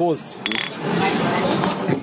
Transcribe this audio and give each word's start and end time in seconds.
Prost. 0.00 0.38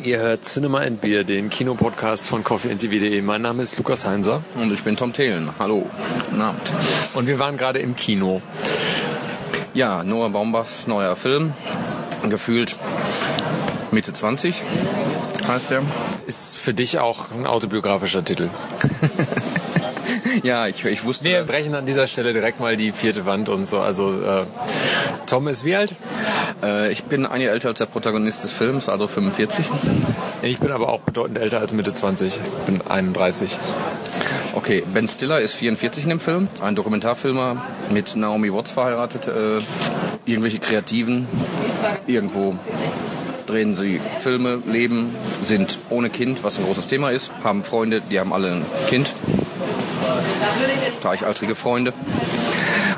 Ihr 0.04 0.20
hört 0.20 0.46
Cinema 0.46 0.82
and 0.82 1.02
Beer, 1.02 1.24
den 1.24 1.50
Kinopodcast 1.50 2.28
von 2.28 2.44
coffeeandtv.de. 2.44 3.24
Mein 3.24 3.42
Name 3.42 3.64
ist 3.64 3.76
Lukas 3.80 4.06
Heinser. 4.06 4.44
Und 4.54 4.72
ich 4.72 4.84
bin 4.84 4.96
Tom 4.96 5.14
Thelen. 5.14 5.50
Hallo. 5.58 5.90
Guten 6.30 6.40
Abend. 6.40 6.62
Und 7.16 7.26
wir 7.26 7.40
waren 7.40 7.58
gerade 7.58 7.80
im 7.80 7.96
Kino. 7.96 8.44
Ja, 9.74 10.04
Noah 10.04 10.30
Baumbachs 10.30 10.86
neuer 10.86 11.16
Film. 11.16 11.54
Gefühlt 12.30 12.76
Mitte 13.90 14.14
20 14.14 14.62
heißt 15.48 15.72
er. 15.72 15.82
Ist 16.28 16.56
für 16.56 16.76
dich 16.76 17.00
auch 17.00 17.32
ein 17.32 17.48
autobiografischer 17.48 18.24
Titel. 18.24 18.52
ja, 20.44 20.68
ich, 20.68 20.86
ich 20.86 21.04
wusste. 21.04 21.26
Wir 21.26 21.46
brechen 21.46 21.74
an 21.74 21.88
dieser 21.88 22.06
Stelle 22.06 22.34
direkt 22.34 22.60
mal 22.60 22.78
die 22.78 22.92
vierte 22.92 23.26
Wand 23.26 23.50
und 23.50 23.68
so. 23.68 23.80
Also 23.80 24.12
äh, 24.22 24.44
Tom 25.26 25.48
ist 25.48 25.66
wie 25.66 25.76
alt? 25.76 25.94
Äh, 26.64 26.92
ich 26.92 27.04
bin 27.04 27.26
ein 27.26 27.42
Jahr 27.42 27.54
älter 27.54 27.70
als 27.70 27.80
der 27.80 27.86
Protagonist 27.86 28.44
des 28.44 28.52
Films, 28.52 28.90
also 28.90 29.08
45. 29.08 29.66
Ich 30.42 30.60
bin 30.60 30.72
aber 30.72 30.90
auch 30.90 31.02
bedeutend 31.02 31.38
älter 31.38 31.60
als 31.60 31.74
Mitte 31.74 31.94
20. 31.94 32.28
Ich 32.34 32.40
bin 32.66 32.82
31. 32.88 33.58
Okay, 34.54 34.84
Ben 34.94 35.08
Stiller 35.08 35.40
ist 35.40 35.54
44 35.54 36.04
in 36.04 36.10
dem 36.10 36.20
Film, 36.20 36.48
ein 36.62 36.76
Dokumentarfilmer 36.76 37.62
mit 37.92 38.16
Naomi 38.16 38.52
Watts 38.52 38.72
verheiratet. 38.72 39.28
Äh, 39.28 39.62
irgendwelche 40.26 40.60
Kreativen 40.60 41.28
irgendwo 42.06 42.56
drehen 43.46 43.78
sie 43.78 44.02
Filme, 44.20 44.62
leben, 44.66 45.16
sind 45.44 45.80
ohne 45.90 46.10
Kind, 46.10 46.44
was 46.44 46.60
ein 46.60 46.66
großes 46.66 46.88
Thema 46.88 47.10
ist, 47.10 47.32
haben 47.44 47.64
Freunde, 47.64 48.02
die 48.02 48.20
haben 48.20 48.34
alle 48.34 48.52
ein 48.52 48.66
Kind, 48.90 49.14
gleichaltrige 51.02 51.56
Freunde 51.56 51.94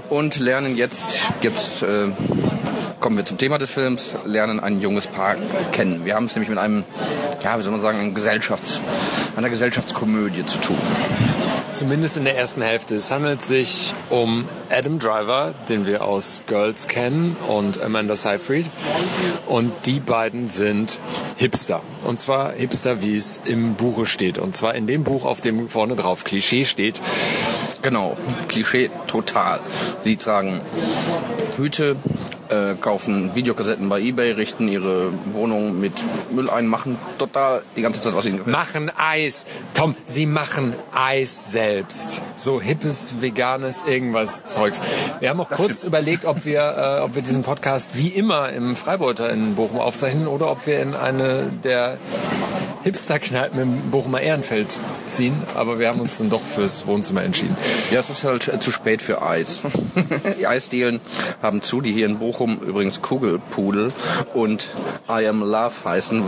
und 0.10 0.40
lernen 0.40 0.76
jetzt, 0.76 1.20
jetzt 1.42 1.84
äh, 1.84 2.08
kommen 3.00 3.18
wir 3.18 3.26
zum 3.26 3.38
Thema 3.38 3.58
des 3.58 3.72
Films, 3.72 4.16
lernen 4.26 4.60
ein 4.60 4.82
junges 4.82 5.08
Paar 5.08 5.36
kennen. 5.72 6.06
Wir 6.06 6.16
haben 6.16 6.26
es 6.26 6.36
nämlich 6.36 6.50
mit 6.50 6.58
einem, 6.58 6.84
ja, 7.44 7.58
wie 7.58 7.64
soll 7.64 7.72
man 7.72 7.82
sagen, 7.82 8.14
Gesellschafts-, 8.16 8.82
einer 9.36 9.50
Gesellschaftskomödie 9.50 10.46
zu 10.46 10.58
tun. 10.60 10.78
Zumindest 11.74 12.18
in 12.18 12.26
der 12.26 12.36
ersten 12.36 12.62
Hälfte. 12.62 12.96
Es 12.96 13.12
handelt 13.12 13.42
sich 13.42 13.94
um 14.10 14.50
Adam 14.70 15.00
Driver, 15.00 15.54
den 15.70 15.86
wir 15.86 16.04
aus 16.04 16.42
Girls 16.48 16.88
kennen, 16.88 17.38
und 17.48 17.82
Amanda 17.82 18.16
Seyfried. 18.16 18.66
Und 19.46 19.72
die 19.86 20.00
beiden 20.00 20.48
sind 20.48 21.00
Hipster. 21.38 21.82
Und 22.04 22.20
zwar 22.20 22.54
Hipster, 22.54 23.02
wie 23.02 23.16
es 23.16 23.42
im 23.46 23.76
Buche 23.76 24.08
steht. 24.08 24.40
Und 24.40 24.56
zwar 24.56 24.76
in 24.76 24.88
dem 24.88 25.04
Buch, 25.04 25.26
auf 25.26 25.42
dem 25.42 25.70
vorne 25.70 25.96
drauf 25.96 26.24
Klischee 26.24 26.66
steht. 26.66 27.00
Genau, 27.82 28.18
Klischee 28.50 28.90
total. 29.08 29.62
Sie 30.02 30.18
tragen 30.18 30.62
Hüte, 31.56 31.96
äh, 32.50 32.76
kaufen 32.76 33.36
Videokassetten 33.36 33.90
bei 33.90 34.02
Ebay, 34.02 34.32
richten 34.32 34.68
ihre 34.68 35.12
Wohnung 35.32 35.80
mit 35.80 35.94
Müll 36.32 36.50
ein, 36.50 36.68
machen 36.68 36.98
total 37.18 37.62
die 37.76 37.82
ganze 37.82 38.02
Zeit, 38.02 38.16
was 38.16 38.26
ihnen 38.26 38.38
gefällt. 38.38 38.56
Machen 38.56 38.92
Eis. 38.98 39.48
Tom, 39.74 39.96
sie 40.06 40.26
machen 40.26 40.74
Eis 40.94 41.52
selbst. 41.52 42.22
So 42.36 42.62
hippes, 42.62 43.22
veganes, 43.22 43.84
irgendwas 43.88 44.48
Zeugs. 44.48 44.82
Wir 45.20 45.30
haben 45.30 45.40
auch 45.40 45.50
kurz 45.50 45.80
stimmt. 45.80 45.90
überlegt, 45.90 46.26
ob 46.26 46.46
wir, 46.46 47.00
äh, 47.00 47.02
ob 47.02 47.16
wir 47.16 47.22
diesen 47.22 47.44
Podcast 47.44 47.92
wie 47.98 48.10
immer 48.10 48.50
im 48.50 48.76
Freibeuter 48.76 49.30
in 49.30 49.56
Bochum 49.56 49.80
aufzeichnen 49.80 50.28
oder 50.28 50.52
ob 50.52 50.66
wir 50.66 50.82
in 50.82 50.96
eine 50.96 51.52
der 51.64 51.98
Hipster-Kneipen 52.84 53.60
im 53.60 53.92
Bochumer 53.92 54.22
Ehrenfeld 54.22 54.74
ziehen. 55.06 55.42
Aber 55.56 55.80
wir 55.80 55.88
haben 55.88 56.00
uns 56.00 56.18
dann 56.18 56.30
doch 56.30 56.42
fürs 56.42 56.88
Wohnzimmer 56.88 57.24
entschieden. 57.24 57.56
Ja, 57.92 58.00
es 58.00 58.10
ist 58.10 58.24
halt 58.24 58.48
äh, 58.48 58.60
zu 58.60 58.72
spät 58.72 59.02
für 59.02 59.22
Eis. 59.22 59.64
die 60.40 60.48
Eisdielen 60.48 61.02
haben 61.42 61.62
zu, 61.62 61.82
die 61.82 61.92
hier 61.92 62.06
in 62.06 62.20
Bochum 62.20 62.60
übrigens 62.60 63.02
Kugelpudel 63.02 63.92
und 64.34 64.70
I 65.10 65.28
Am 65.28 65.42
Love 65.42 65.74
heißen, 65.84 66.24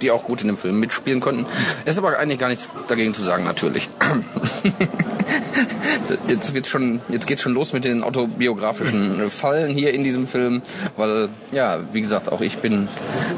die 0.00 0.10
auch 0.10 0.24
gut 0.24 0.42
in 0.42 0.48
dem 0.48 0.56
Film 0.56 0.78
mitspielen 0.80 1.20
konnten. 1.20 1.46
Es 1.84 1.94
ist 1.94 1.98
aber 1.98 2.18
eigentlich 2.18 2.38
gar 2.38 2.48
nichts 2.48 2.68
dagegen 2.88 3.14
zu 3.14 3.22
sagen, 3.22 3.44
natürlich. 3.44 3.88
jetzt 6.28 6.54
wird 6.54 6.66
schon, 6.66 7.00
jetzt 7.08 7.26
geht's 7.26 7.42
schon 7.42 7.54
los 7.54 7.72
mit 7.72 7.84
den 7.84 8.02
autobiografischen 8.02 9.30
Fallen 9.30 9.70
hier 9.70 9.92
in 9.92 10.04
diesem 10.04 10.26
Film, 10.26 10.62
weil 10.96 11.28
ja, 11.52 11.80
wie 11.92 12.00
gesagt, 12.00 12.30
auch 12.30 12.40
ich 12.40 12.58
bin 12.58 12.88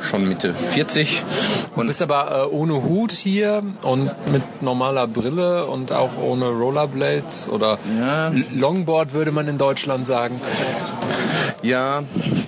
schon 0.02 0.28
Mitte 0.28 0.54
40 0.54 1.22
und 1.76 1.86
bist 1.86 2.02
aber 2.02 2.48
äh, 2.50 2.54
ohne 2.54 2.84
Hut 2.84 3.12
hier 3.12 3.62
und 3.82 4.10
mit 4.32 4.62
normaler 4.62 5.06
Brille 5.06 5.66
und 5.66 5.92
auch 5.92 6.18
ohne 6.20 6.48
Rollerblades 6.48 7.48
oder 7.48 7.78
ja. 7.98 8.32
Longboard 8.54 9.12
würde 9.12 9.32
man 9.32 9.48
in 9.48 9.58
Deutschland 9.58 10.06
sagen. 10.06 10.40
Ja, 11.62 12.04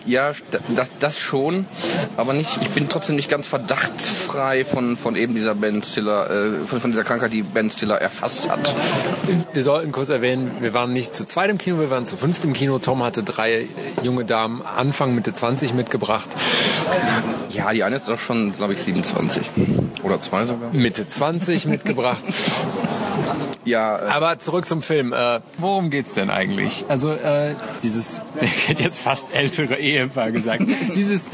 ja, 0.07 0.33
das, 0.75 0.91
das 1.01 1.19
schon, 1.19 1.67
aber 2.17 2.33
nicht. 2.33 2.59
Ich 2.63 2.71
bin 2.71 2.89
trotzdem 2.89 3.17
nicht 3.17 3.29
ganz 3.29 3.47
verdachtsfrei 3.47 4.65
von 4.65 4.97
von 4.97 5.17
eben 5.17 5.35
dieser 5.35 5.55
Ben 5.55 5.83
Stiller, 5.83 6.31
äh, 6.31 6.67
von, 6.67 6.81
von 6.81 6.91
dieser 6.93 7.05
Krankheit, 7.05 7.33
die 7.33 7.43
Ben 7.43 7.71
Stiller 7.71 8.01
erfasst 8.01 8.51
hat. 8.51 8.75
Wir 9.53 9.63
sollten 9.63 9.93
kurz 9.93 10.09
erwähnen, 10.09 10.51
wir 10.61 10.75
waren 10.75 10.93
nicht 10.93 11.15
zu 11.15 11.27
zweit 11.27 11.51
im 11.51 11.59
Kino, 11.59 11.79
wir 11.79 11.91
waren 11.91 12.07
zu 12.07 12.17
fünft 12.17 12.45
im 12.45 12.53
Kino. 12.53 12.79
Tom 12.79 13.03
hatte 13.03 13.23
drei 13.23 13.67
junge 14.03 14.25
Damen 14.25 14.63
Anfang 14.63 15.15
Mitte 15.15 15.35
20 15.35 15.75
mitgebracht. 15.75 16.29
Ja, 17.51 17.73
die 17.73 17.83
eine 17.85 17.97
ist 17.97 18.09
doch 18.09 18.19
schon, 18.19 18.53
glaube 18.53 18.73
ich, 18.75 18.81
27 18.81 19.51
oder 20.03 20.21
zwei 20.21 20.45
sogar. 20.45 20.73
Mitte 20.73 21.07
20 21.07 21.67
mitgebracht. 21.67 22.23
Ja. 23.65 23.99
Äh 23.99 24.09
Aber 24.09 24.39
zurück 24.39 24.67
zum 24.67 24.83
Film. 24.83 25.13
Äh, 25.13 25.41
worum 25.59 25.91
geht's 25.91 26.15
denn 26.15 26.31
eigentlich? 26.31 26.85
Also 26.89 27.13
äh, 27.13 27.55
dieses, 27.83 28.21
ich 28.41 28.69
hätte 28.69 28.83
jetzt 28.83 29.03
fast 29.03 29.35
ältere 29.35 29.77
Ehepaar 29.77 30.31
gesagt. 30.33 30.65
dieses 30.95 31.31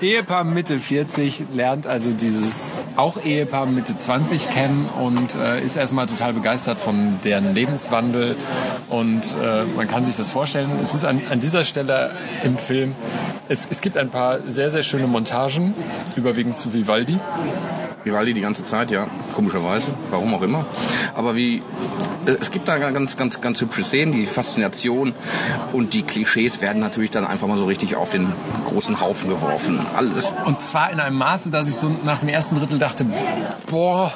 Ehepaar 0.00 0.44
Mitte 0.44 0.78
40 0.78 1.44
lernt 1.52 1.86
also 1.86 2.12
dieses 2.12 2.70
auch 3.00 3.22
Ehepaar 3.24 3.66
Mitte 3.66 3.96
20 3.96 4.50
kennen 4.50 4.88
und 5.00 5.34
äh, 5.34 5.60
ist 5.64 5.76
erstmal 5.76 6.06
total 6.06 6.34
begeistert 6.34 6.78
von 6.78 7.18
deren 7.24 7.54
Lebenswandel 7.54 8.36
und 8.88 9.34
äh, 9.42 9.64
man 9.64 9.88
kann 9.88 10.04
sich 10.04 10.16
das 10.16 10.30
vorstellen. 10.30 10.70
Es 10.82 10.94
ist 10.94 11.04
an, 11.04 11.22
an 11.30 11.40
dieser 11.40 11.64
Stelle 11.64 12.10
im 12.44 12.58
Film, 12.58 12.94
es, 13.48 13.66
es 13.70 13.80
gibt 13.80 13.96
ein 13.96 14.10
paar 14.10 14.40
sehr, 14.42 14.70
sehr 14.70 14.82
schöne 14.82 15.06
Montagen, 15.06 15.74
überwiegend 16.14 16.58
zu 16.58 16.74
Vivaldi. 16.74 17.18
Vivaldi 18.04 18.34
die 18.34 18.40
ganze 18.40 18.64
Zeit, 18.64 18.90
ja, 18.90 19.06
komischerweise, 19.34 19.92
warum 20.10 20.34
auch 20.34 20.42
immer. 20.42 20.64
Aber 21.14 21.36
wie, 21.36 21.62
es 22.24 22.50
gibt 22.50 22.68
da 22.68 22.78
ganz, 22.78 23.16
ganz, 23.16 23.40
ganz 23.40 23.60
hübsche 23.60 23.84
Szenen, 23.84 24.12
die 24.12 24.26
Faszination 24.26 25.12
und 25.72 25.92
die 25.92 26.02
Klischees 26.02 26.60
werden 26.60 26.80
natürlich 26.80 27.10
dann 27.10 27.26
einfach 27.26 27.46
mal 27.46 27.56
so 27.56 27.66
richtig 27.66 27.96
auf 27.96 28.10
den 28.10 28.32
großen 28.66 29.00
Haufen 29.00 29.28
geworfen. 29.28 29.86
Alles. 29.96 30.32
Und 30.46 30.62
zwar 30.62 30.90
in 30.90 31.00
einem 31.00 31.16
Maße, 31.16 31.50
dass 31.50 31.68
ich 31.68 31.76
so 31.76 31.90
nach 32.04 32.18
dem 32.18 32.28
ersten 32.28 32.58
Drittel 32.58 32.78
dachte, 32.78 33.06
boah, 33.70 34.12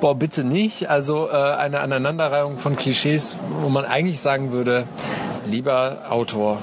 boah, 0.00 0.14
bitte 0.14 0.44
nicht. 0.44 0.88
Also 0.90 1.28
äh, 1.28 1.32
eine 1.32 1.80
Aneinanderreihung 1.80 2.58
von 2.58 2.76
Klischees, 2.76 3.36
wo 3.60 3.68
man 3.68 3.84
eigentlich 3.84 4.20
sagen 4.20 4.52
würde, 4.52 4.84
lieber 5.46 6.02
Autor, 6.10 6.62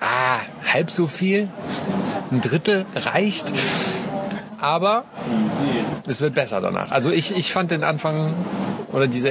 ah, 0.00 0.40
halb 0.72 0.90
so 0.90 1.06
viel, 1.06 1.48
ein 2.30 2.40
Drittel 2.40 2.84
reicht 2.94 3.52
aber 4.60 5.04
es 6.06 6.20
wird 6.20 6.34
besser 6.34 6.60
danach. 6.60 6.90
Also 6.90 7.10
ich, 7.10 7.34
ich 7.36 7.52
fand 7.52 7.70
den 7.70 7.84
Anfang 7.84 8.34
oder 8.92 9.06
diese 9.06 9.30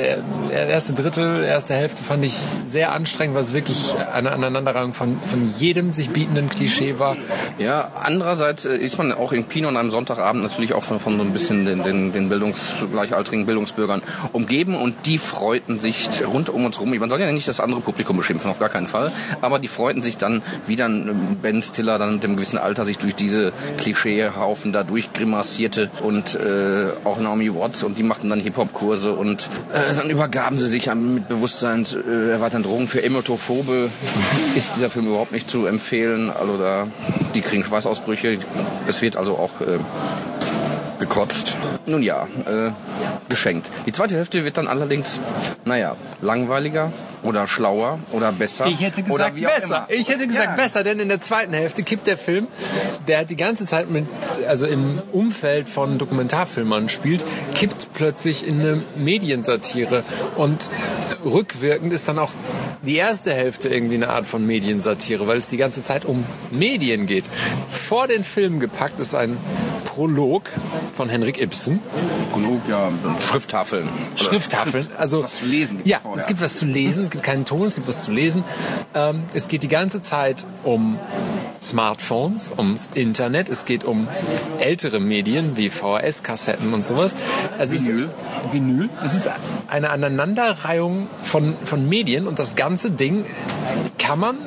erste 0.52 0.94
Drittel, 0.94 1.44
erste 1.44 1.74
Hälfte 1.74 2.02
fand 2.04 2.24
ich 2.24 2.34
sehr 2.64 2.94
anstrengend, 2.94 3.36
weil 3.36 3.44
es 3.44 3.54
wirklich 3.54 3.94
eine 4.14 4.32
Aneinanderreihung 4.32 4.94
von, 4.94 5.20
von 5.22 5.44
jedem 5.58 5.92
sich 5.92 6.12
bietenden 6.12 6.50
Klischee 6.50 6.98
war. 6.98 7.18
Ja, 7.58 7.92
andererseits 8.02 8.66
äh, 8.66 8.78
ist 8.78 8.98
man 8.98 9.12
auch 9.12 9.34
im 9.34 9.50
Kino 9.50 9.68
an 9.68 9.76
einem 9.76 9.92
Sonntagabend 9.92 10.44
natürlich 10.44 10.74
auch 10.74 10.84
von, 10.84 11.00
von 11.00 11.18
so 11.18 11.24
ein 11.24 11.34
bisschen 11.34 11.66
den, 11.66 11.84
den, 11.84 12.14
den 12.14 12.30
Bildungs, 12.30 12.74
gleichaltrigen 12.92 13.46
Bildungsbürgern 13.46 14.02
umgeben 14.32 14.76
und 14.76 15.06
die 15.06 15.18
freuten 15.18 15.80
sich 15.80 16.10
rund 16.26 16.50
um 16.50 16.66
uns 16.66 16.80
rum. 16.80 16.98
Man 16.98 17.10
soll 17.10 17.20
ja 17.20 17.32
nicht 17.32 17.48
das 17.48 17.60
andere 17.60 17.82
Publikum 17.82 18.16
beschimpfen, 18.16 18.50
auf 18.50 18.60
gar 18.60 18.70
keinen 18.70 18.88
Fall, 18.88 19.12
aber 19.42 19.60
die 19.60 19.68
freuten 19.68 20.04
sich 20.04 20.18
dann, 20.18 20.42
wie 20.68 20.78
dann 20.78 21.38
Ben 21.42 21.62
Stiller 21.62 22.00
dann 22.00 22.14
mit 22.14 22.24
dem 22.24 22.36
gewissen 22.36 22.58
Alter 22.58 22.86
sich 22.86 22.98
durch 22.98 23.16
diese 23.16 23.52
Klischeehaufen 23.78 24.72
da 24.72 24.84
durchgrimassierte 25.20 25.90
und 26.02 26.36
äh, 26.36 26.90
auch 27.04 27.20
Naomi 27.20 27.54
Watts 27.54 27.84
und 27.84 27.98
die 27.98 28.04
machten 28.04 28.30
dann 28.30 28.40
Hip-Hop-Kurse 28.40 29.14
und 29.14 29.50
äh, 29.74 29.94
dann 29.96 30.10
übergaben 30.10 30.60
sie 30.60 30.68
sich 30.68 30.94
mit 30.94 31.28
Bewusstseins 31.28 31.94
äh, 31.94 32.40
Drogen. 32.62 32.88
Für 32.88 33.04
Emotophobe 33.04 33.90
ist 34.56 34.76
dieser 34.76 34.90
Film 34.90 35.08
überhaupt 35.08 35.32
nicht 35.32 35.50
zu 35.50 35.66
empfehlen. 35.66 36.30
Also 36.30 36.58
da, 36.58 36.88
die 37.36 37.42
kriegen 37.42 37.64
Schweißausbrüche. 37.64 38.38
Es 38.88 39.02
wird 39.02 39.18
also 39.18 39.34
auch 39.34 39.62
äh, 39.62 39.80
gekotzt. 41.00 41.56
Nun 41.86 42.04
ja, 42.04 42.28
äh, 42.46 42.72
geschenkt. 43.30 43.70
Die 43.86 43.92
zweite 43.92 44.16
Hälfte 44.16 44.46
wird 44.46 44.58
dann 44.58 44.68
allerdings, 44.68 45.20
naja, 45.66 45.96
langweiliger 46.22 46.92
oder 47.24 47.48
schlauer 47.48 48.00
oder 48.12 48.32
besser. 48.32 48.68
Ich 48.68 48.82
hätte 48.82 49.04
gesagt 49.04 49.36
besser. 49.42 49.88
Ich 49.90 50.10
hätte 50.10 50.28
gesagt 50.28 50.46
ja. 50.46 50.56
besser, 50.56 50.84
denn 50.84 51.00
in 51.00 51.10
der 51.10 51.20
zweiten 51.20 51.54
Hälfte 51.54 51.84
kippt 51.84 52.08
der 52.08 52.18
Film, 52.18 52.48
der 53.08 53.26
die 53.26 53.36
ganze 53.36 53.66
Zeit 53.66 53.90
mit, 53.90 54.06
also 54.48 54.68
im 54.68 55.02
Umfeld 55.12 55.70
von 55.70 55.98
Dokumentarfilmern 55.98 56.90
spielt, 56.90 57.24
kippt 57.54 57.94
plötzlich 57.94 58.48
in 58.48 58.62
eine 58.62 58.84
Mediensatire 58.96 60.04
und 60.36 60.70
rückwirkend 61.26 61.92
ist 61.94 62.08
dann 62.08 62.20
auch 62.20 62.32
die 62.84 62.96
erste 62.96 63.34
Hälfte 63.34 63.68
irgendwie 63.68 63.96
eine 63.96 64.10
Art 64.10 64.26
von 64.26 64.46
Mediensatire, 64.46 65.28
weil 65.28 65.38
es 65.38 65.50
die 65.50 65.58
ganze 65.58 65.84
Zeit 65.84 66.06
um 66.06 66.24
Medien 66.52 67.06
geht. 67.06 67.26
Vor 67.70 68.08
den 68.08 68.24
Film 68.24 68.60
gepackt 68.60 69.00
ist 69.00 69.16
ein 69.16 69.38
Prolog 70.00 70.44
von 70.96 71.10
Henrik 71.10 71.42
Ibsen. 71.42 71.82
Prolog, 72.32 72.62
ja, 72.70 72.90
Schrifttafeln. 73.20 73.90
Schrifttafeln, 74.16 74.88
also 74.98 75.24
was 75.24 75.40
zu 75.40 75.46
lesen. 75.46 75.82
Ja, 75.84 76.00
es 76.16 76.26
gibt 76.26 76.40
was 76.40 76.58
zu 76.58 76.66
lesen, 76.66 77.04
es 77.04 77.10
gibt 77.10 77.22
keinen 77.22 77.44
Ton, 77.44 77.64
es 77.64 77.76
gibt 77.76 77.86
was 77.86 78.06
zu 78.06 78.12
lesen. 78.12 78.46
Ähm, 78.94 79.24
es 79.34 79.50
geht 79.50 79.62
die 79.62 79.68
ganze 79.68 80.02
Zeit 80.02 80.46
um 80.64 80.98
Smartphones, 81.62 82.54
ums 82.58 82.90
Internet, 82.94 83.50
es 83.50 83.66
geht 83.66 83.84
um 83.84 84.08
ältere 84.62 85.02
Medien 85.02 85.58
wie 85.58 85.70
VHS-Kassetten 85.70 86.74
und 86.74 86.82
sowas. 86.82 87.18
Also 87.58 87.76
Vinyl. 87.76 88.10
Es, 88.48 88.54
Vinyl. 88.54 88.90
Es 89.04 89.14
ist 89.14 89.30
eine 89.68 89.90
Aneinanderreihung 89.90 91.08
von, 91.24 91.56
von 91.66 91.90
Medien 91.90 92.26
und 92.26 92.40
das 92.40 92.56
ganze 92.56 92.90
Ding 92.90 93.26
kann 93.98 94.20
man 94.20 94.38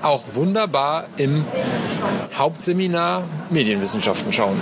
auch 0.00 0.22
wunderbar 0.32 1.04
im 1.18 1.44
Hauptseminar 2.38 3.24
Medienwissenschaften 3.50 4.32
schauen. 4.32 4.60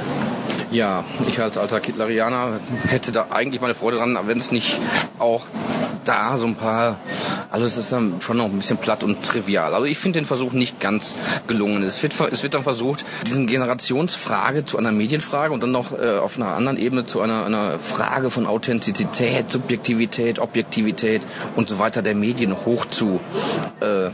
Ja, 0.70 1.04
ich 1.28 1.40
als 1.40 1.58
alter 1.58 1.80
Kittlerianer 1.80 2.60
hätte 2.86 3.10
da 3.10 3.26
eigentlich 3.30 3.60
meine 3.60 3.74
Freude 3.74 3.96
dran, 3.96 4.16
wenn 4.26 4.38
es 4.38 4.52
nicht 4.52 4.78
auch 5.18 5.46
da 6.04 6.36
so 6.36 6.46
ein 6.46 6.54
paar, 6.54 6.98
also 7.50 7.66
es 7.66 7.76
ist 7.76 7.92
dann 7.92 8.20
schon 8.20 8.36
noch 8.36 8.46
ein 8.46 8.56
bisschen 8.56 8.78
platt 8.78 9.02
und 9.02 9.22
trivial. 9.24 9.74
Also 9.74 9.86
ich 9.86 9.98
finde 9.98 10.20
den 10.20 10.24
Versuch 10.24 10.52
nicht 10.52 10.80
ganz 10.80 11.16
gelungen. 11.46 11.82
Es 11.82 12.02
wird, 12.02 12.14
es 12.30 12.42
wird 12.42 12.54
dann 12.54 12.62
versucht, 12.62 13.04
diesen 13.26 13.46
Generationsfrage 13.46 14.64
zu 14.64 14.78
einer 14.78 14.92
Medienfrage 14.92 15.52
und 15.52 15.62
dann 15.62 15.72
noch 15.72 15.92
äh, 15.92 16.18
auf 16.18 16.36
einer 16.36 16.54
anderen 16.54 16.78
Ebene 16.78 17.06
zu 17.06 17.20
einer, 17.20 17.44
einer 17.44 17.78
Frage 17.78 18.30
von 18.30 18.46
Authentizität, 18.46 19.50
Subjektivität, 19.50 20.38
Objektivität 20.38 21.22
und 21.56 21.68
so 21.68 21.78
weiter 21.78 22.02
der 22.02 22.14
Medien 22.14 22.54
hoch 22.64 22.84
zu 22.86 23.20
äh, 23.80 24.10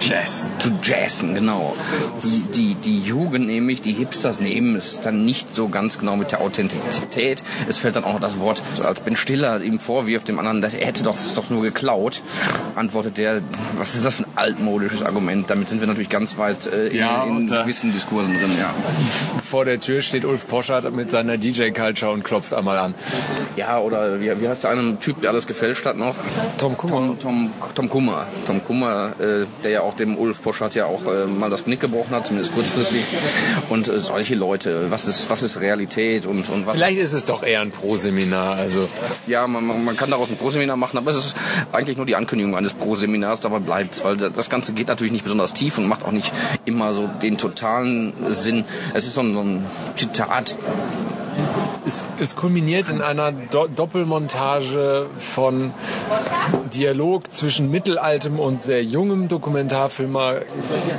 Jazzen. 0.00 0.48
Zu 0.58 0.72
jazzen, 0.82 1.34
genau. 1.34 1.76
Die, 2.22 2.50
die, 2.52 2.74
die 2.74 3.00
Jugend 3.00 3.46
nämlich, 3.46 3.80
die 3.80 3.92
Hipsters 3.92 4.40
nehmen 4.40 4.74
es 4.74 5.00
dann 5.00 5.24
nicht 5.24 5.54
so 5.54 5.68
ganz 5.68 5.98
genau 5.98 6.16
mit 6.16 6.32
der 6.32 6.40
Authentizität. 6.40 7.42
Es 7.68 7.78
fällt 7.78 7.96
dann 7.96 8.04
auch 8.04 8.14
noch 8.14 8.20
das 8.20 8.40
Wort, 8.40 8.62
als 8.82 9.00
Ben 9.00 9.16
Stiller 9.16 9.62
ihm 9.62 9.78
vorwirft 9.78 10.28
dem 10.28 10.38
anderen, 10.38 10.60
dass 10.60 10.74
er 10.74 10.86
hätte 10.86 11.04
doch, 11.04 11.16
doch 11.36 11.50
nur 11.50 11.62
geklaut, 11.62 12.22
antwortet 12.76 13.18
der, 13.18 13.40
was 13.78 13.94
ist 13.94 14.04
das 14.04 14.16
für 14.16 14.24
ein 14.24 14.36
altmodisches 14.36 15.02
Argument? 15.02 15.48
Damit 15.50 15.68
sind 15.68 15.80
wir 15.80 15.86
natürlich 15.86 16.08
ganz 16.08 16.38
weit 16.38 16.66
äh, 16.66 16.88
in, 16.88 16.96
ja, 16.96 17.24
in 17.24 17.46
äh, 17.46 17.62
gewissen 17.62 17.92
Diskursen 17.92 18.34
drin, 18.34 18.50
ja. 18.58 18.74
Vor 19.42 19.64
der 19.64 19.80
Tür 19.80 20.02
steht 20.02 20.24
Ulf 20.24 20.48
Poschardt 20.48 20.92
mit 20.94 21.10
seiner 21.10 21.36
DJ-Culture 21.38 22.12
und 22.12 22.24
klopft 22.24 22.54
einmal 22.54 22.78
an. 22.78 22.94
Ja, 23.56 23.78
oder 23.78 24.20
wie, 24.20 24.40
wie 24.40 24.48
heißt 24.48 24.64
der 24.64 24.70
eine 24.70 24.98
Typ, 24.98 25.20
der 25.20 25.30
alles 25.30 25.46
gefälscht 25.46 25.84
hat 25.86 25.96
noch? 25.96 26.14
Tom 26.58 26.76
Kummer. 26.76 26.92
Tom, 26.92 27.18
Tom, 27.18 27.50
Tom 27.74 27.88
Kummer. 27.88 28.26
Tom 28.46 28.64
Kummer, 28.64 29.12
äh, 29.18 29.46
der 29.62 29.70
ja 29.70 29.80
auch 29.82 29.94
dem 29.94 30.16
Ulf 30.16 30.42
Poschardt 30.42 30.74
ja 30.74 30.86
auch 30.86 31.02
äh, 31.06 31.26
mal 31.26 31.50
das 31.50 31.64
Knick 31.64 31.80
gebrochen 31.80 32.14
hat, 32.14 32.26
zumindest 32.26 32.54
kurzfristig. 32.54 33.04
Und 33.68 33.88
äh, 33.88 33.98
solche 33.98 34.34
Leute, 34.34 34.90
was 34.90 35.06
ist, 35.06 35.28
was 35.30 35.42
ist 35.42 35.60
Realität 35.60 36.26
und, 36.26 36.48
und 36.48 36.66
was... 36.66 36.76
Vielleicht 36.76 36.98
ist 36.98 37.12
es 37.12 37.24
doch 37.24 37.42
eher 37.42 37.60
ein 37.60 37.70
Pro-Seminar, 37.70 38.56
also... 38.56 38.88
Ja, 39.26 39.46
man, 39.46 39.84
man 39.84 39.96
kann 39.96 40.10
daraus 40.10 40.30
ein 40.30 40.36
Pro-Seminar 40.36 40.76
machen, 40.76 40.98
aber 40.98 41.10
es 41.10 41.16
ist 41.16 41.36
eigentlich 41.72 41.96
nur 41.96 42.06
die 42.06 42.16
Ankündigung 42.16 42.56
eines 42.62 42.74
Pro-Seminars, 42.74 43.40
dabei 43.40 43.58
bleibt 43.58 44.04
weil 44.04 44.16
das 44.16 44.48
Ganze 44.48 44.72
geht 44.72 44.88
natürlich 44.88 45.12
nicht 45.12 45.24
besonders 45.24 45.52
tief 45.52 45.78
und 45.78 45.86
macht 45.86 46.04
auch 46.04 46.12
nicht 46.12 46.32
immer 46.64 46.92
so 46.92 47.08
den 47.20 47.36
totalen 47.36 48.12
Sinn. 48.28 48.64
Es 48.94 49.06
ist 49.06 49.14
so 49.14 49.22
ein, 49.22 49.34
so 49.34 49.40
ein 49.40 49.64
Zitat 49.96 50.56
es, 51.84 52.06
es 52.20 52.36
kulminiert 52.36 52.88
in 52.88 53.02
einer 53.02 53.32
Do 53.32 53.66
Doppelmontage 53.66 55.08
von 55.16 55.72
Dialog 56.74 57.32
zwischen 57.34 57.70
mittelaltem 57.70 58.38
und 58.38 58.62
sehr 58.62 58.82
jungem 58.82 59.28
Dokumentarfilmer 59.28 60.42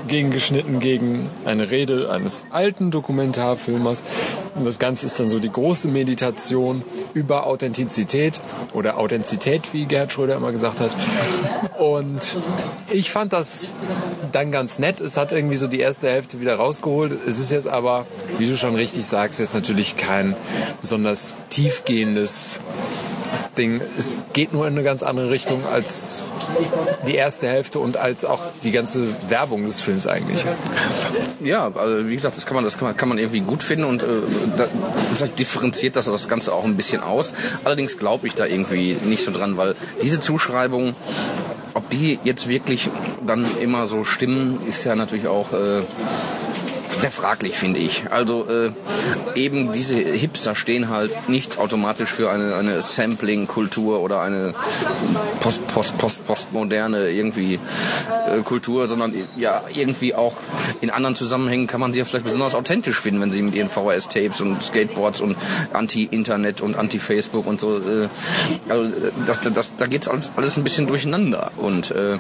gegengeschnitten 0.07 0.79
gegen 0.79 1.27
eine 1.45 1.71
Rede 1.71 2.11
eines 2.11 2.45
alten 2.51 2.91
Dokumentarfilmers. 2.91 4.03
Und 4.55 4.65
das 4.65 4.79
Ganze 4.79 5.05
ist 5.05 5.19
dann 5.19 5.29
so 5.29 5.39
die 5.39 5.51
große 5.51 5.87
Meditation 5.87 6.83
über 7.13 7.47
Authentizität 7.47 8.39
oder 8.73 8.97
Authentizität, 8.97 9.73
wie 9.73 9.85
Gerhard 9.85 10.13
Schröder 10.13 10.35
immer 10.35 10.51
gesagt 10.51 10.79
hat. 10.79 10.91
Und 11.79 12.37
ich 12.91 13.11
fand 13.11 13.33
das 13.33 13.71
dann 14.31 14.51
ganz 14.51 14.79
nett. 14.79 15.01
Es 15.01 15.17
hat 15.17 15.31
irgendwie 15.31 15.55
so 15.55 15.67
die 15.67 15.79
erste 15.79 16.09
Hälfte 16.09 16.39
wieder 16.39 16.55
rausgeholt. 16.55 17.17
Es 17.25 17.39
ist 17.39 17.51
jetzt 17.51 17.67
aber, 17.67 18.05
wie 18.37 18.45
du 18.45 18.55
schon 18.55 18.75
richtig 18.75 19.05
sagst, 19.05 19.39
jetzt 19.39 19.53
natürlich 19.53 19.97
kein 19.97 20.35
besonders 20.81 21.35
tiefgehendes 21.49 22.59
Ding. 23.57 23.81
Es 23.97 24.21
geht 24.33 24.53
nur 24.53 24.67
in 24.67 24.73
eine 24.73 24.83
ganz 24.83 25.03
andere 25.03 25.29
Richtung 25.31 25.65
als 25.65 26.27
die 27.07 27.15
erste 27.15 27.47
Hälfte 27.47 27.79
und 27.79 27.97
als 27.97 28.25
auch 28.25 28.39
die 28.63 28.71
ganze 28.71 29.07
Werbung 29.29 29.65
des 29.65 29.81
Films 29.81 30.07
eigentlich. 30.07 30.43
Ja, 31.43 31.71
also 31.73 32.07
wie 32.07 32.15
gesagt, 32.15 32.37
das 32.37 32.45
kann 32.45 32.55
man, 32.55 32.63
das 32.63 32.77
kann 32.77 32.87
man, 32.87 32.97
kann 32.97 33.09
man 33.09 33.17
irgendwie 33.17 33.41
gut 33.41 33.63
finden 33.63 33.85
und 33.85 34.03
äh, 34.03 34.05
da, 34.57 34.67
vielleicht 35.13 35.39
differenziert 35.39 35.95
das 35.95 36.05
das 36.05 36.27
Ganze 36.27 36.53
auch 36.53 36.63
ein 36.63 36.75
bisschen 36.75 37.01
aus. 37.01 37.33
Allerdings 37.63 37.97
glaube 37.97 38.27
ich 38.27 38.35
da 38.35 38.45
irgendwie 38.45 38.95
nicht 39.03 39.23
so 39.23 39.31
dran, 39.31 39.57
weil 39.57 39.75
diese 40.01 40.19
Zuschreibung 40.19 40.95
ob 41.75 41.89
die 41.89 42.19
jetzt 42.23 42.47
wirklich 42.47 42.89
dann 43.25 43.45
immer 43.59 43.87
so 43.87 44.03
stimmen, 44.03 44.59
ist 44.67 44.83
ja 44.83 44.95
natürlich 44.95 45.27
auch 45.27 45.51
äh, 45.53 45.81
sehr 47.03 47.11
fraglich, 47.11 47.57
finde 47.57 47.81
ich. 47.81 48.03
Also 48.11 48.47
äh, 48.47 48.71
eben 49.35 49.73
diese 49.73 49.97
Hipster 49.97 50.55
stehen 50.55 50.87
halt 50.87 51.27
nicht 51.27 51.57
automatisch 51.57 52.09
für 52.09 52.29
eine, 52.29 52.55
eine 52.55 52.81
Sampling-Kultur 52.81 53.99
oder 53.99 54.21
eine 54.21 54.53
post, 55.41 55.67
post, 55.67 55.97
post, 55.97 56.25
postmoderne 56.25 57.09
irgendwie 57.09 57.59
äh, 58.29 58.39
Kultur, 58.43 58.87
sondern 58.87 59.13
ja 59.35 59.63
irgendwie 59.73 60.15
auch 60.15 60.37
in 60.79 60.91
anderen 60.91 61.17
Zusammenhängen 61.17 61.67
kann 61.67 61.81
man 61.81 61.91
sie 61.91 61.99
ja 61.99 62.05
vielleicht 62.05 62.23
besonders 62.23 62.55
authentisch 62.55 63.01
finden, 63.01 63.19
wenn 63.19 63.33
sie 63.33 63.41
mit 63.41 63.53
ihren 63.55 63.67
VHS-Tapes 63.67 64.39
und 64.39 64.63
Skateboards 64.63 65.19
und 65.19 65.35
Anti-Internet 65.73 66.61
und 66.61 66.77
Anti-Facebook 66.77 67.45
und 67.45 67.59
so. 67.59 67.79
Äh, 67.79 68.07
also 68.69 68.89
das, 69.27 69.41
das, 69.41 69.75
da 69.75 69.87
geht's 69.87 70.07
alles, 70.07 70.31
alles 70.37 70.55
ein 70.55 70.63
bisschen 70.63 70.87
durcheinander. 70.87 71.51
Und 71.57 71.91
äh, 71.91 72.19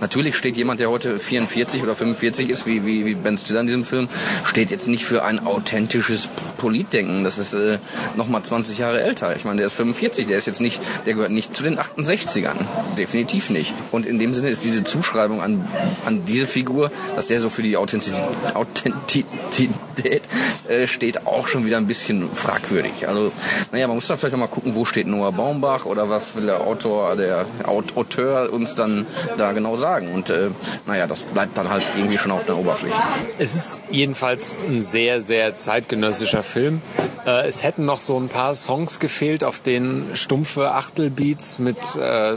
natürlich 0.00 0.34
steht 0.34 0.56
jemand, 0.56 0.80
der 0.80 0.88
heute 0.88 1.18
44 1.18 1.82
oder 1.82 1.94
45 1.94 2.48
ist, 2.48 2.64
wie, 2.66 2.86
wie, 2.86 3.04
wie 3.04 3.14
Ben 3.14 3.36
Stiller 3.36 3.60
in 3.60 3.66
diesem 3.66 3.84
Film, 3.84 4.08
steht 4.44 4.70
jetzt 4.70 4.88
nicht 4.88 5.04
für 5.04 5.24
ein 5.24 5.44
authentisches 5.46 6.28
Politdenken. 6.56 7.24
Das 7.24 7.38
ist 7.38 7.54
äh, 7.54 7.78
nochmal 8.16 8.42
20 8.42 8.78
Jahre 8.78 9.02
älter. 9.02 9.34
Ich 9.36 9.44
meine, 9.44 9.58
der 9.58 9.66
ist 9.66 9.74
45, 9.74 10.26
der 10.26 10.38
ist 10.38 10.46
jetzt 10.46 10.60
nicht, 10.60 10.80
der 11.06 11.14
gehört 11.14 11.30
nicht 11.30 11.54
zu 11.54 11.62
den 11.62 11.78
68ern. 11.78 12.56
Definitiv 12.96 13.50
nicht. 13.50 13.72
Und 13.90 14.06
in 14.06 14.18
dem 14.18 14.34
Sinne 14.34 14.48
ist 14.48 14.64
diese 14.64 14.84
Zuschreibung 14.84 15.42
an, 15.42 15.66
an 16.06 16.24
diese 16.26 16.46
Figur, 16.46 16.90
dass 17.16 17.26
der 17.26 17.40
so 17.40 17.50
für 17.50 17.62
die 17.62 17.76
Authentizität, 17.76 18.54
Authentizität 18.54 20.22
äh, 20.68 20.86
steht, 20.86 21.26
auch 21.26 21.48
schon 21.48 21.66
wieder 21.66 21.76
ein 21.76 21.86
bisschen 21.86 22.30
fragwürdig. 22.30 23.08
Also, 23.08 23.32
naja, 23.72 23.86
man 23.86 23.96
muss 23.96 24.06
da 24.06 24.16
vielleicht 24.16 24.34
auch 24.34 24.38
mal 24.38 24.46
gucken, 24.46 24.74
wo 24.74 24.84
steht 24.84 25.06
Noah 25.06 25.32
Baumbach 25.32 25.84
oder 25.84 26.08
was 26.08 26.34
will 26.34 26.46
der 26.46 26.60
Autor, 26.60 27.16
der 27.16 27.46
Auteur 27.64 28.52
uns 28.52 28.74
dann 28.74 29.06
da 29.36 29.52
genau 29.52 29.76
sagen. 29.76 30.12
Und 30.12 30.30
äh, 30.30 30.50
naja, 30.86 31.06
das 31.06 31.22
bleibt 31.22 31.56
dann 31.56 31.68
halt 31.68 31.84
irgendwie 31.96 32.18
schon 32.18 32.32
auf 32.32 32.44
der 32.44 32.56
Oberfläche. 32.56 32.94
Es 33.38 33.54
ist 33.54 33.82
jedenfalls 33.94 34.58
ein 34.68 34.82
sehr, 34.82 35.20
sehr 35.20 35.56
zeitgenössischer 35.56 36.42
Film. 36.42 36.82
Äh, 37.26 37.46
es 37.46 37.62
hätten 37.62 37.84
noch 37.84 38.00
so 38.00 38.18
ein 38.18 38.28
paar 38.28 38.54
Songs 38.54 39.00
gefehlt, 39.00 39.44
auf 39.44 39.60
denen 39.60 40.14
stumpfe 40.14 40.72
Achtelbeats 40.72 41.58
mit 41.58 41.96
äh, 41.96 42.36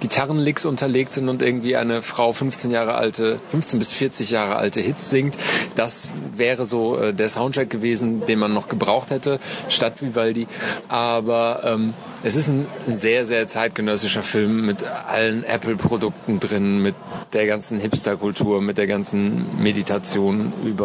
Gitarrenlicks 0.00 0.66
unterlegt 0.66 1.12
sind 1.12 1.28
und 1.28 1.42
irgendwie 1.42 1.76
eine 1.76 2.02
Frau 2.02 2.32
15 2.32 2.70
Jahre 2.70 2.94
alte, 2.94 3.40
15 3.50 3.78
bis 3.78 3.92
40 3.92 4.30
Jahre 4.30 4.56
alte 4.56 4.80
Hits 4.80 5.10
singt. 5.10 5.36
Das 5.76 6.10
wäre 6.36 6.66
so 6.66 6.98
äh, 6.98 7.14
der 7.14 7.28
Soundtrack 7.28 7.70
gewesen, 7.70 8.26
den 8.26 8.38
man 8.38 8.52
noch 8.52 8.68
gebraucht 8.68 9.10
hätte, 9.10 9.38
statt 9.68 10.02
Vivaldi. 10.02 10.46
Aber 10.88 11.62
ähm, 11.64 11.94
es 12.22 12.36
ist 12.36 12.48
ein, 12.48 12.66
sehr, 12.86 13.24
sehr 13.24 13.46
zeitgenössischer 13.46 14.22
Film 14.22 14.66
mit 14.66 14.84
allen 14.84 15.44
Apple-Produkten 15.44 16.38
drin, 16.40 16.82
mit 16.82 16.94
der 17.32 17.46
ganzen 17.46 17.78
Hipster-Kultur, 17.78 18.60
mit 18.60 18.76
der 18.76 18.86
ganzen 18.86 19.46
Meditation 19.62 20.52
über 20.66 20.79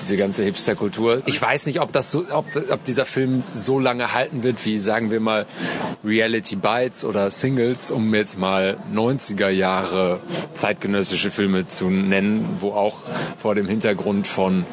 diese 0.00 0.16
ganze 0.16 0.44
Hipster-Kultur. 0.44 1.22
Ich 1.26 1.40
weiß 1.40 1.66
nicht, 1.66 1.80
ob 1.80 1.92
das 1.92 2.12
so, 2.12 2.24
ob, 2.30 2.44
ob 2.70 2.84
dieser 2.84 3.06
Film 3.06 3.42
so 3.42 3.78
lange 3.78 4.12
halten 4.12 4.42
wird 4.42 4.64
wie, 4.64 4.78
sagen 4.78 5.10
wir 5.10 5.20
mal, 5.20 5.46
Reality 6.04 6.56
Bites 6.56 7.04
oder 7.04 7.30
Singles, 7.30 7.90
um 7.90 8.14
jetzt 8.14 8.38
mal 8.38 8.76
90er 8.94 9.48
Jahre 9.48 10.20
zeitgenössische 10.54 11.30
Filme 11.30 11.66
zu 11.66 11.90
nennen, 11.90 12.56
wo 12.60 12.72
auch 12.72 12.98
vor 13.38 13.54
dem 13.54 13.66
Hintergrund 13.66 14.26
von 14.26 14.64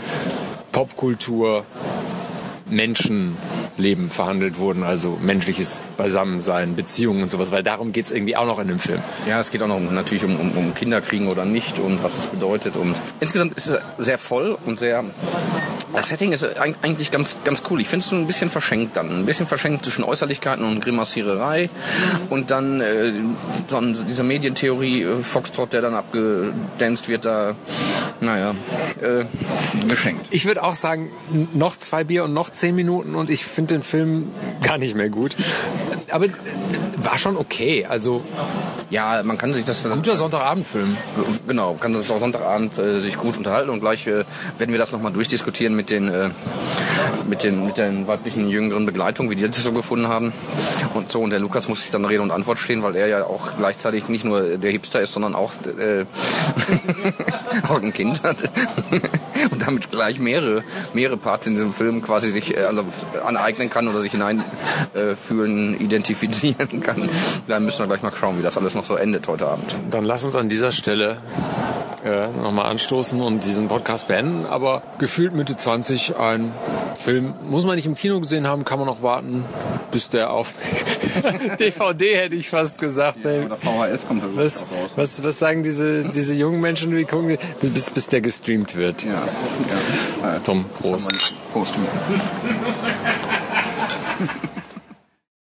Popkultur 0.72 1.66
Menschenleben 2.76 4.10
verhandelt 4.10 4.58
wurden, 4.58 4.84
also 4.84 5.18
menschliches 5.22 5.80
Beisammensein, 5.98 6.76
Beziehungen 6.76 7.24
und 7.24 7.30
sowas, 7.30 7.52
weil 7.52 7.64
darum 7.64 7.94
geht's 7.94 8.12
irgendwie 8.12 8.36
auch 8.36 8.46
noch 8.46 8.60
in 8.60 8.68
dem 8.68 8.80
Film. 8.80 9.00
Ja, 9.28 9.40
es 9.40 9.52
geht 9.52 9.62
auch 9.62 9.68
noch 9.68 9.78
um, 9.78 9.94
natürlich 9.94 10.24
um, 10.24 10.40
um, 10.40 10.52
um 10.52 10.74
Kinderkriegen 10.74 11.28
oder 11.28 11.46
nicht 11.46 11.80
und 11.80 12.04
was 12.04 12.18
es 12.18 12.28
bedeutet. 12.28 12.76
Und 12.76 12.96
insgesamt 13.20 13.56
ist 13.56 13.68
es 13.68 13.80
sehr 13.98 14.18
voll 14.18 14.58
und 14.66 14.80
sehr 14.80 15.04
das 15.94 16.10
Setting 16.10 16.32
ist 16.32 16.44
eigentlich 16.58 17.12
ganz, 17.12 17.38
ganz 17.44 17.64
cool. 17.70 17.82
Ich 17.82 17.88
finde 17.88 18.04
es 18.04 18.10
so 18.10 18.16
ein 18.16 18.28
bisschen 18.28 18.50
verschenkt 18.50 18.98
dann. 18.98 19.10
Ein 19.10 19.26
bisschen 19.26 19.46
verschenkt 19.46 19.86
zwischen 19.86 20.04
Äußerlichkeiten 20.04 20.66
und 20.66 20.82
Grimassiererei. 20.82 21.70
Und 22.30 22.52
dann 22.52 22.82
äh, 22.82 23.14
so 23.68 23.80
diese 23.82 24.24
Medientheorie 24.24 25.04
äh, 25.04 25.16
Foxtrot, 25.24 25.74
der 25.74 25.82
dann 25.82 25.94
abgedanzt 25.94 27.10
wird, 27.10 27.26
da, 27.26 27.56
naja, 28.22 28.56
äh, 29.02 29.26
geschenkt. 29.88 30.26
Ich 30.32 30.46
würde 30.46 30.64
auch 30.64 30.76
sagen, 30.76 31.12
noch 31.54 31.78
zwei 31.78 32.04
Bier 32.04 32.24
und 32.24 32.34
noch 32.34 32.50
zehn 32.50 32.76
Minuten 32.76 33.16
und 33.16 33.30
ich 33.30 33.46
finde 33.46 33.76
den 33.76 33.84
Film 33.84 34.32
gar 34.62 34.78
nicht 34.78 34.96
mehr 34.96 35.10
gut. 35.10 35.36
Aber 36.12 36.28
war 36.98 37.18
schon 37.18 37.38
okay. 37.38 37.86
Also 37.86 38.24
ja, 38.94 39.24
man 39.24 39.40
kann 39.40 39.52
sich 39.56 39.66
das 39.66 39.90
guter 39.90 40.16
Sonntagabendfilm. 40.16 40.96
Genau, 41.48 41.74
kann 41.74 41.94
das 41.94 42.12
auch 42.12 42.20
Sonntagabend 42.20 42.78
äh, 42.78 43.02
sich 43.02 43.18
gut 43.18 43.38
unterhalten 43.38 43.72
und 43.72 43.80
gleich 43.80 44.06
äh, 44.06 44.24
werden 44.60 44.72
wir 44.72 44.78
das 44.78 44.92
nochmal 44.92 45.12
durchdiskutieren 45.12 45.76
mit 45.76 45.90
den 45.90 46.10
äh, 46.10 46.30
mit 47.26 47.44
den 47.44 47.66
mit 47.66 47.78
den 47.78 48.06
weiblichen 48.06 48.50
jüngeren 48.50 48.86
Begleitungen, 48.86 49.32
wie 49.32 49.36
die 49.36 49.48
das 49.50 49.64
so 49.64 49.72
gefunden 49.72 50.08
haben 50.10 50.32
und 50.94 51.12
so. 51.12 51.22
Und 51.22 51.32
der 51.32 51.40
Lukas 51.40 51.68
muss 51.68 51.82
sich 51.82 51.90
dann 51.90 52.06
Rede 52.06 52.22
und 52.22 52.30
Antwort 52.30 52.60
stehen, 52.60 52.84
weil 52.84 52.96
er 52.96 53.08
ja 53.08 53.26
auch 53.26 53.58
gleichzeitig 53.58 54.10
nicht 54.10 54.26
nur 54.26 54.58
der 54.58 54.70
Hipster 54.70 55.02
ist, 55.02 55.14
sondern 55.14 55.34
auch 55.34 55.54
äh, 55.66 56.06
auch 57.68 57.82
ein 57.82 57.94
Kind 57.94 58.22
hat 58.22 58.38
und 59.52 59.66
damit 59.66 59.92
gleich 59.92 60.20
mehrere 60.20 60.64
mehrere 60.94 61.18
Parts 61.18 61.48
in 61.48 61.54
diesem 61.54 61.74
Film 61.74 62.02
quasi 62.02 62.32
sich 62.32 62.56
äh, 62.56 62.64
also 62.64 62.86
aneignen 63.24 63.70
kann 63.70 63.88
oder 63.88 64.02
sich 64.02 64.12
hineinfühlen, 64.12 65.74
äh, 65.74 65.84
identifizieren 65.84 66.82
kann. 66.82 67.10
Da 67.48 67.60
müssen 67.60 67.80
wir 67.80 67.88
gleich 67.88 68.04
mal 68.04 68.12
schauen, 68.16 68.38
wie 68.40 68.44
das 68.44 68.58
alles 68.58 68.76
noch 68.76 68.86
so 68.86 68.96
endet 68.96 69.28
heute 69.28 69.48
Abend. 69.48 69.76
Dann 69.90 70.06
lass 70.06 70.24
uns 70.24 70.36
an 70.36 70.50
dieser 70.50 70.72
Stelle 70.72 71.18
äh, 72.04 72.28
nochmal 72.28 72.66
anstoßen 72.66 73.22
und 73.22 73.46
diesen 73.46 73.68
Podcast 73.68 74.08
beenden. 74.08 74.46
Aber 74.46 74.84
gefühlt 75.00 75.34
Mitte 75.34 75.56
20 75.56 76.18
ein 76.18 76.52
Film. 77.04 77.34
Muss 77.50 77.66
man 77.66 77.76
nicht 77.76 77.86
im 77.86 77.96
Kino 77.96 78.20
gesehen 78.20 78.48
haben, 78.48 78.64
kann 78.64 78.80
man 78.80 78.88
noch 78.88 79.02
warten, 79.04 79.44
bis 79.92 80.10
der 80.10 80.32
auf 80.32 80.54
DVD 81.60 82.16
hätte 82.18 82.36
ich 82.36 82.50
fast 82.50 82.80
gesagt. 82.80 83.20
Ja, 83.24 83.46
oder 83.46 83.58
VHS 83.58 84.08
kommt 84.08 84.24
was, 84.36 84.66
was, 84.96 85.22
was 85.22 85.38
sagen 85.38 85.64
diese, 85.64 86.06
diese 86.06 86.34
jungen 86.34 86.62
Menschen, 86.62 86.96
die 86.96 87.04
gucken, 87.04 87.38
bis, 87.62 87.90
bis 87.90 88.08
der 88.08 88.22
gestreamt 88.22 88.76
wird? 88.76 89.04
Ja. 89.04 89.28
ja. 90.24 90.40
Tom, 90.40 90.66
Prost. 90.80 91.12
Prost. 91.52 91.74